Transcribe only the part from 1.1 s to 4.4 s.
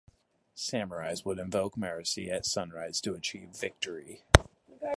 would invoke Marici at sunrise to achieve victory.